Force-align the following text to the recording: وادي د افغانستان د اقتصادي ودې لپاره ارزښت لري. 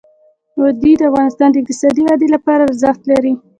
وادي 0.61 0.91
د 0.97 1.01
افغانستان 1.09 1.49
د 1.51 1.55
اقتصادي 1.61 2.01
ودې 2.05 2.27
لپاره 2.35 2.61
ارزښت 2.69 3.01
لري. 3.11 3.33